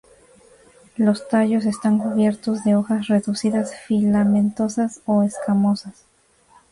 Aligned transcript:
Los 0.97 1.29
tallos 1.29 1.65
están 1.65 1.99
cubiertos 1.99 2.63
de 2.63 2.75
hojas 2.75 3.05
reducidas 3.07 3.75
filamentosas 3.85 4.99
o 5.05 5.21
escamosas. 5.21 6.05